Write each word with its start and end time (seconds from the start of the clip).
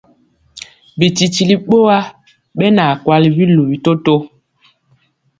Bititili 0.99 1.55
ɓowa 1.67 1.97
ɓɛ 2.57 2.65
na 2.75 2.83
kwali 3.03 3.27
biluvi 3.35 3.75
toto. 3.85 4.13